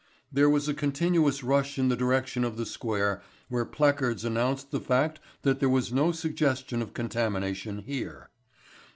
There 0.31 0.49
was 0.49 0.67
a 0.67 0.73
continuous 0.73 1.43
rush 1.43 1.77
in 1.77 1.89
the 1.89 1.95
direction 1.95 2.43
of 2.43 2.57
the 2.57 2.65
Square 2.65 3.21
where 3.49 3.65
placards 3.65 4.25
announced 4.25 4.71
the 4.71 4.79
fact 4.79 5.19
that 5.43 5.59
there 5.59 5.69
was 5.69 5.93
no 5.93 6.11
suggestion 6.11 6.81
of 6.81 6.95
contamination 6.95 7.83
here. 7.85 8.31